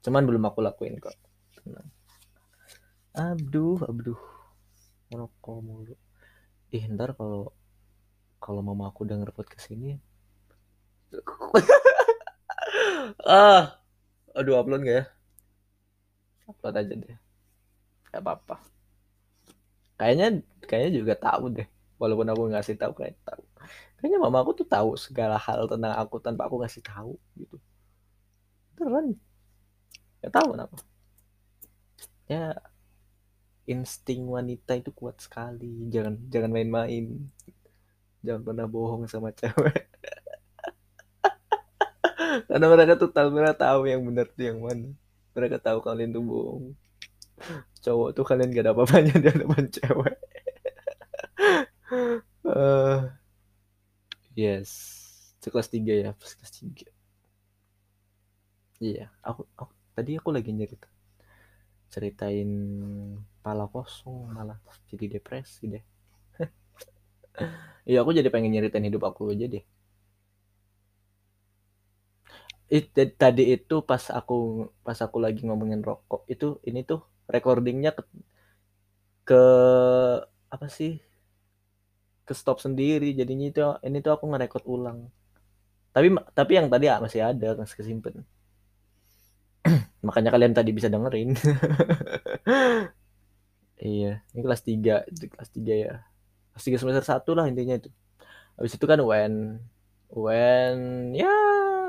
[0.00, 1.14] Cuman belum aku lakuin kok.
[1.60, 1.88] Tenang.
[3.12, 4.20] Abduh abduh
[5.12, 5.94] ngerokok mulu.
[6.72, 7.52] Ih ntar kalau
[8.40, 10.00] kalau mama aku denger podcast ini
[13.28, 13.76] ah
[14.32, 15.04] aduh upload gak ya?
[16.48, 17.18] Upload aja deh.
[18.08, 18.64] Gak apa-apa.
[20.00, 21.68] Kayaknya kayaknya juga tahu deh
[22.02, 23.46] walaupun aku ngasih tahu kayak tahu.
[24.02, 27.62] Kayaknya mama aku tuh tahu segala hal tentang aku tanpa aku ngasih tahu gitu.
[28.74, 29.14] Beneran
[30.18, 30.76] gak tahu kenapa.
[32.26, 32.58] Ya
[33.70, 35.86] insting wanita itu kuat sekali.
[35.94, 37.30] Jangan jangan main-main.
[38.26, 39.86] Jangan pernah bohong sama cewek.
[42.50, 44.90] Karena mereka tuh tahu mereka tahu yang benar tuh yang mana.
[45.38, 46.64] Mereka tahu kalian tuh bohong.
[47.86, 50.31] Cowok tuh kalian gak ada apa-apanya di hadapan cewek
[52.44, 53.08] uh,
[54.36, 54.72] yes.
[55.42, 56.86] Kelas tiga ya pas kelas tiga.
[58.86, 60.88] Iya aku, aku tadi aku lagi nyerita
[61.92, 62.50] ceritain
[63.44, 64.58] pala kosong malah
[64.90, 65.84] jadi depresi deh.
[67.88, 69.62] Iya aku jadi pengen nyeritain hidup aku aja deh.
[72.76, 74.34] It, tadi itu pas aku
[74.86, 78.02] pas aku lagi ngomongin rokok itu ini tuh recordingnya ke,
[79.26, 79.40] ke
[80.54, 80.92] apa sih
[82.32, 83.12] ke stop sendiri.
[83.12, 85.12] Jadinya itu ini tuh aku ngerekord ulang.
[85.92, 88.24] Tapi tapi yang tadi masih ada masih kesimpan
[90.06, 91.36] makanya kalian tadi bisa dengerin.
[93.82, 95.94] Iya ini kelas 3 itu kelas 3 ya.
[96.54, 97.90] Kelas 3 semester 1 lah intinya itu.
[98.54, 99.58] Habis itu kan UN
[100.14, 100.76] UN
[101.18, 101.34] ya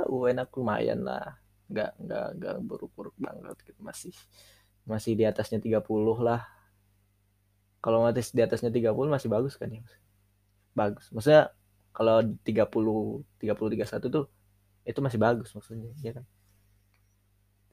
[0.10, 1.38] UN aku lumayan lah.
[1.69, 3.77] Nggak nggak nggak buruk-buruk banget gitu.
[3.77, 4.10] Masih
[4.89, 5.86] masih di atasnya 30
[6.17, 6.41] lah.
[7.77, 9.86] Kalau masih di atasnya 30 masih bagus kan ya
[10.79, 11.05] bagus.
[11.13, 11.43] Maksudnya
[11.95, 14.25] kalau 30 30 31 tuh
[14.83, 16.25] itu masih bagus maksudnya ya kan?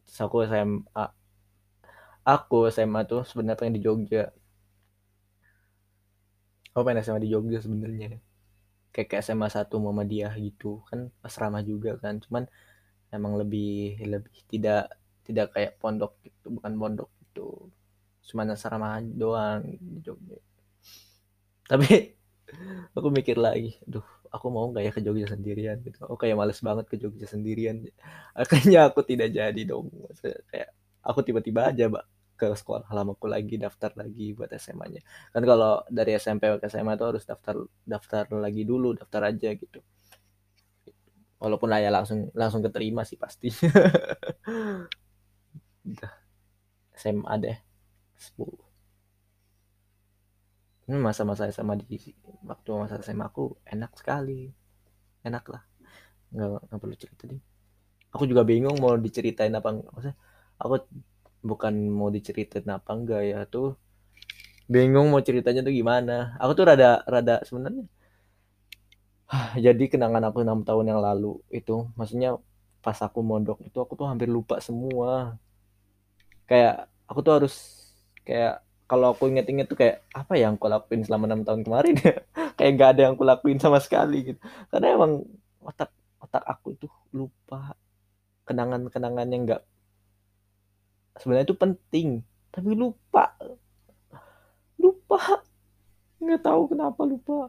[0.07, 1.05] Terus aku SMA
[2.25, 4.23] aku SMA tuh sebenarnya pengen di Jogja.
[6.75, 8.21] Aku pengen SMA di Jogja sebenarnya.
[8.93, 12.21] Kayak ke SMA 1 Muhammadiyah gitu kan asrama juga kan.
[12.25, 12.45] Cuman
[13.15, 14.93] emang lebih lebih tidak
[15.27, 17.71] tidak kayak pondok gitu bukan pondok gitu.
[18.29, 20.39] Cuma asrama doang di Jogja.
[21.71, 22.20] Tapi
[22.97, 25.77] aku mikir lagi aduh aku mau nggak ya ke Jogja sendirian?
[25.83, 25.99] Gitu.
[26.07, 27.83] Aku kayak males banget ke Jogja sendirian.
[28.39, 29.91] Akhirnya aku tidak jadi dong.
[30.51, 30.71] Kayak
[31.03, 32.05] aku tiba-tiba aja mbak
[32.39, 32.87] ke sekolah.
[32.95, 35.03] Lamaku lagi daftar lagi buat SMA-nya
[35.35, 39.83] kan kalau dari SMP ke SMA tuh harus daftar daftar lagi dulu daftar aja gitu.
[41.41, 43.51] Walaupun lah ya langsung langsung keterima sih pasti.
[47.01, 47.59] SMA deh.
[48.21, 48.70] 10
[50.91, 51.87] ini masa-masa SMA di
[52.43, 54.51] waktu masa SMA aku enak sekali.
[55.23, 55.63] Enak lah.
[56.35, 57.39] Nggak nggak perlu cerita deh.
[58.11, 60.19] Aku juga bingung mau diceritain apa maksudnya
[60.59, 60.83] aku
[61.47, 63.79] bukan mau diceritain apa enggak ya tuh.
[64.67, 66.35] Bingung mau ceritanya tuh gimana.
[66.43, 67.87] Aku tuh rada rada sebenarnya
[69.65, 72.35] jadi kenangan aku enam tahun yang lalu itu maksudnya
[72.83, 75.39] pas aku mondok itu aku tuh hampir lupa semua.
[76.51, 77.55] Kayak aku tuh harus
[78.27, 82.27] kayak kalau aku inget-inget tuh kayak apa yang aku lakuin selama enam tahun kemarin ya?
[82.59, 84.41] Kayak gak ada yang aku lakuin sama sekali gitu.
[84.67, 85.23] Karena emang
[85.63, 87.79] otak otak aku tuh lupa
[88.51, 89.63] kenangan-kenangan yang nggak
[91.23, 92.09] sebenarnya itu penting.
[92.51, 93.31] Tapi lupa.
[94.75, 95.39] Lupa.
[96.19, 97.47] Nggak tahu kenapa lupa.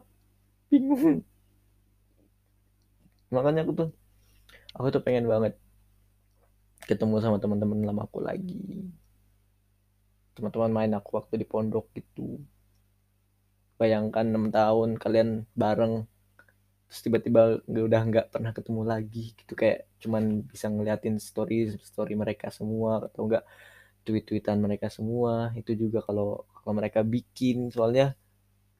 [0.70, 1.26] Bingung.
[3.34, 3.88] Makanya aku tuh
[4.78, 5.58] aku tuh pengen banget
[6.86, 8.94] ketemu sama teman-teman lama aku lagi
[10.34, 12.40] teman-teman main aku waktu di pondok gitu.
[13.80, 16.06] Bayangkan enam tahun kalian bareng
[16.86, 19.52] terus tiba-tiba udah nggak pernah ketemu lagi gitu.
[19.56, 23.44] Kayak cuman bisa ngeliatin story story mereka semua atau enggak
[24.06, 25.52] tweet-tweetan mereka semua.
[25.56, 27.72] Itu juga kalau kalau mereka bikin.
[27.74, 28.16] Soalnya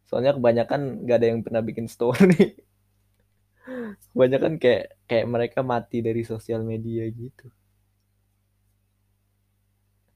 [0.08, 2.56] soalnya kebanyakan nggak ada yang pernah bikin story.
[4.12, 7.48] Kebanyakan kayak kayak mereka mati dari sosial media gitu.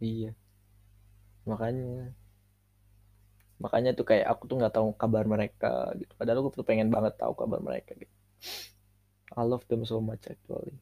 [0.00, 0.36] Iya
[1.48, 2.12] makanya.
[3.56, 6.12] Makanya tuh kayak aku tuh nggak tahu kabar mereka gitu.
[6.18, 8.12] Padahal aku tuh pengen banget tahu kabar mereka gitu.
[9.32, 10.76] I love them so much actually.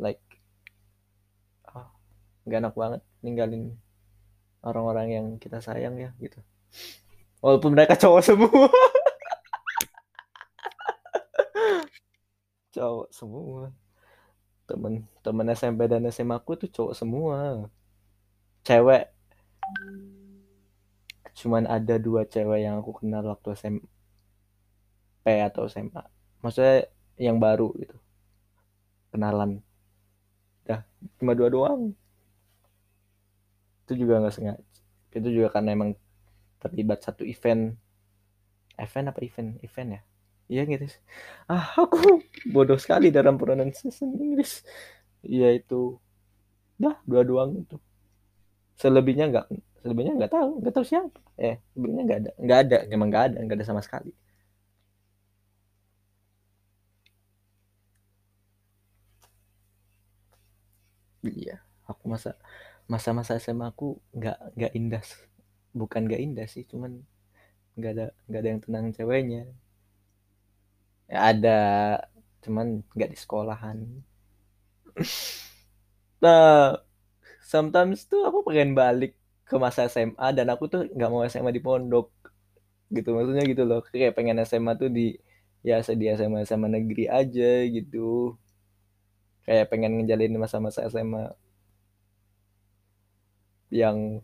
[0.00, 0.22] Like
[1.68, 1.92] ah
[2.48, 3.76] gak enak banget ninggalin
[4.64, 6.40] orang-orang yang kita sayang ya gitu.
[7.44, 8.68] Walaupun mereka cowok semua.
[12.74, 13.70] Cowok semua.
[14.66, 17.68] Temen temen SMP dan SMA aku tuh cowok semua.
[18.66, 19.13] Cewek
[21.34, 26.02] cuman ada dua cewek yang aku kenal waktu SMP atau SMA
[26.42, 26.86] maksudnya
[27.18, 27.96] yang baru gitu.
[29.12, 29.62] Kenalan.
[30.66, 30.80] Dah
[31.20, 31.82] cuma dua doang.
[33.84, 34.64] Itu juga nggak sengaja.
[35.14, 35.90] Itu juga karena emang
[36.62, 37.76] terlibat satu event.
[38.78, 39.50] Event apa event?
[39.62, 40.02] Event ya?
[40.44, 40.84] Iya gitu
[41.48, 41.96] ah aku
[42.54, 44.60] bodoh sekali dalam pronunciation Inggris.
[45.24, 45.96] Iya itu
[46.82, 47.76] dah dua doang itu
[48.80, 49.46] selebihnya nggak
[49.82, 51.18] selebihnya nggak tahu nggak tahu siapa.
[51.48, 54.10] Eh selebihnya nggak ada nggak ada emang nggak ada nggak ada sama sekali.
[61.24, 61.56] Iya
[61.90, 62.30] aku masa
[62.92, 63.86] masa-masa SMA aku
[64.18, 65.02] nggak nggak indah
[65.80, 66.92] bukan nggak indah sih cuman
[67.78, 69.42] nggak ada nggak ada yang tenang ceweknya.
[71.12, 71.56] Ya ada
[72.44, 73.78] cuman nggak di sekolahan.
[76.22, 76.76] Nah
[77.44, 79.12] sometimes tuh aku pengen balik
[79.48, 82.08] ke masa SMA dan aku tuh nggak mau SMA di pondok
[82.96, 83.08] gitu.
[83.16, 85.14] Maksudnya gitu loh kayak pengen SMA tuh di
[85.68, 88.34] ya sedia SMA SMA negeri aja gitu.
[89.44, 91.36] Kayak pengen ngejalin masa-masa SMA
[93.68, 94.22] yang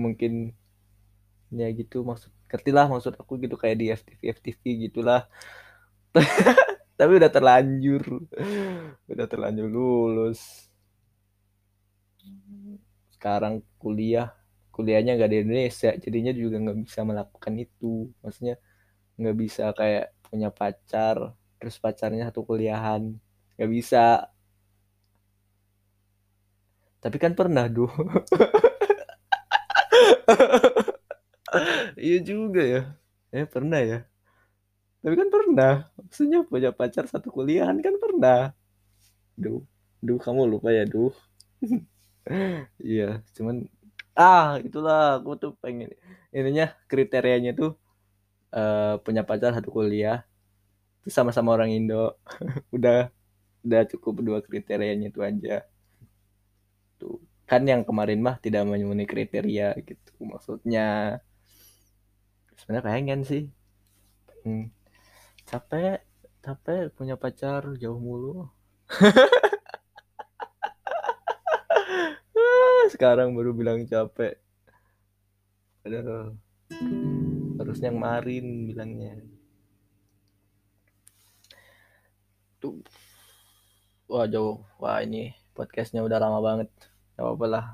[0.00, 0.56] mungkin
[1.52, 5.30] ya gitu maksud ngerti lah maksud aku gitu kayak di FTV FTV gitulah.
[6.98, 8.02] Tapi udah terlanjur
[9.12, 10.71] udah terlanjur lulus
[13.22, 14.34] sekarang kuliah
[14.74, 18.10] kuliahnya nggak di Indonesia jadinya juga nggak bisa melakukan itu.
[18.18, 18.54] Maksudnya
[19.20, 21.16] nggak bisa kayak punya pacar
[21.62, 23.02] terus pacarnya satu kuliahan.
[23.56, 23.98] Nggak bisa.
[27.02, 27.90] Tapi kan pernah duh
[32.06, 32.80] iya juga ya.
[33.32, 33.98] Eh pernah ya?
[35.02, 35.74] Tapi kan pernah.
[35.98, 38.54] Maksudnya punya pacar satu kuliahan kan pernah.
[39.38, 39.62] Duh
[40.02, 41.14] duh kamu lupa ya duh
[42.78, 43.66] iya cuman
[44.14, 45.90] ah itulah aku tuh pengen
[46.30, 47.74] ininya kriterianya tuh
[48.52, 50.22] uh, punya pacar satu kuliah
[51.02, 52.14] terus sama-sama orang Indo.
[52.76, 53.10] Udah
[53.62, 55.66] udah cukup dua kriterianya itu aja.
[56.98, 61.18] Tuh kan yang kemarin mah tidak memenuhi kriteria gitu maksudnya
[62.58, 63.44] sebenarnya pengen sih.
[64.42, 64.74] Hmm.
[65.46, 66.02] capek
[66.42, 68.50] capek punya pacar jauh mulu
[72.92, 74.36] sekarang baru bilang capek.
[75.88, 76.36] Aduh.
[77.56, 79.12] harusnya yang kemarin bilangnya.
[82.60, 82.84] Tuh.
[84.12, 84.60] Wah jauh.
[84.76, 86.68] Wah ini podcastnya udah lama banget.
[87.16, 87.64] Gak apa-apa lah.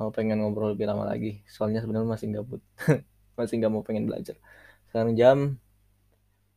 [0.00, 1.44] Mau pengen ngobrol lebih lama lagi.
[1.44, 2.62] Soalnya sebenarnya masih gabut
[3.36, 4.40] masih nggak mau pengen belajar.
[4.88, 5.60] Sekarang jam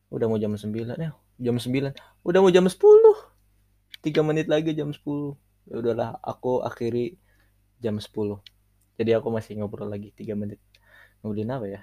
[0.08, 1.12] udah mau jam 9 ya.
[1.40, 1.92] Jam 9
[2.24, 2.80] udah mau jam 10
[4.04, 5.00] tiga menit lagi jam 10
[5.64, 7.16] ya udahlah aku akhiri
[7.84, 8.36] jam 10
[8.98, 10.60] jadi aku masih ngobrol lagi tiga menit
[11.20, 11.80] ngobrolin apa ya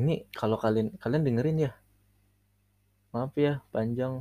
[0.00, 1.72] ini kalau kalian kalian dengerin ya
[3.12, 4.14] maaf ya panjang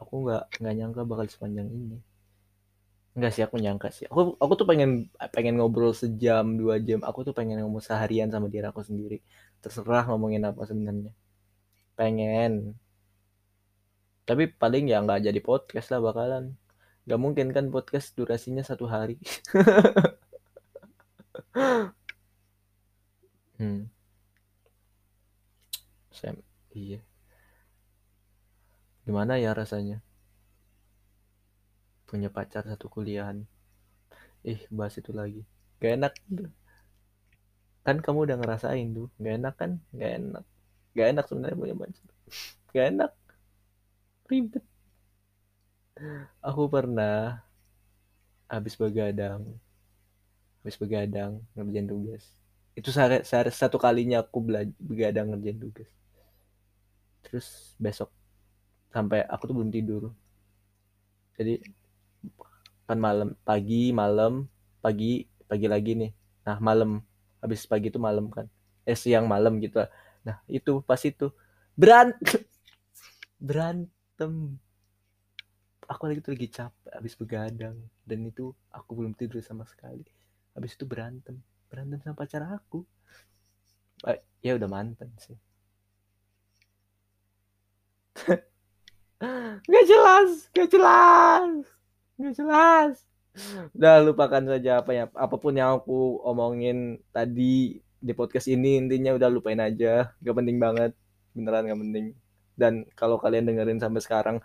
[0.00, 1.96] aku nggak nggak nyangka bakal sepanjang ini
[3.16, 4.04] Enggak sih aku nyangka sih.
[4.10, 4.90] Aku aku tuh pengen
[5.34, 7.00] pengen ngobrol sejam dua jam.
[7.08, 9.16] Aku tuh pengen ngomong seharian sama diri aku sendiri.
[9.62, 11.12] Terserah ngomongin apa sebenarnya.
[11.98, 12.52] Pengen.
[14.28, 16.56] Tapi paling ya nggak jadi podcast lah bakalan.
[17.02, 19.18] Gak mungkin kan podcast durasinya satu hari.
[23.58, 23.90] hmm.
[26.14, 26.38] Sam,
[26.70, 27.02] iya.
[29.02, 29.98] Gimana ya rasanya?
[32.12, 33.48] punya pacar satu kuliahan
[34.44, 35.48] ih bahas itu lagi
[35.80, 36.12] gak enak
[37.80, 40.44] kan kamu udah ngerasain tuh gak enak kan gak enak
[40.92, 42.08] gak enak sebenarnya punya pacar
[42.76, 43.10] gak enak
[44.32, 44.64] ribet.
[46.42, 47.44] Aku pernah
[48.52, 49.42] habis begadang
[50.62, 52.24] habis begadang ngerjain tugas.
[52.78, 55.90] Itu sehari, sehari satu kalinya aku belajar begadang ngerjain tugas.
[57.26, 58.10] Terus besok
[58.94, 60.02] sampai aku tuh belum tidur.
[61.36, 61.54] Jadi
[62.86, 64.46] kan malam pagi malam
[64.84, 66.10] pagi pagi lagi nih.
[66.46, 66.90] Nah malam
[67.42, 68.46] habis pagi itu malam kan.
[68.86, 69.82] Eh siang malam gitu
[70.22, 71.34] nah itu pas itu
[71.74, 72.46] berantem
[74.12, 74.60] berantem
[75.88, 77.76] aku lagi tuh lagi capek habis begadang.
[78.04, 80.04] Dan itu aku belum tidur sama sekali.
[80.52, 81.40] Habis itu berantem.
[81.72, 82.84] Berantem sama pacar aku.
[84.04, 85.38] Eh, ya udah mantan sih.
[89.62, 91.62] Gak jelas gak jelas
[92.18, 92.94] nggak jelas.
[93.70, 98.82] Udah lupakan saja apa ya apa pun yang aku omongin tadi di podcast ini.
[98.82, 100.10] Intinya udah lupain aja.
[100.18, 100.92] Gak penting banget.
[101.38, 102.18] Beneran gak penting
[102.62, 104.36] dan kalau kalian dengerin sampai sekarang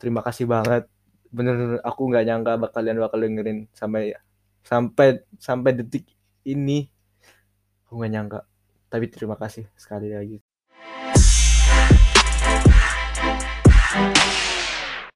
[0.00, 0.86] terima kasih banget.
[1.36, 4.02] Bener aku nggak nyangka bakal kalian bakal dengerin sampai
[4.62, 5.06] sampai
[5.42, 6.04] sampai detik
[6.46, 6.86] ini.
[7.86, 8.40] Aku nggak nyangka.
[8.92, 10.47] Tapi terima kasih sekali lagi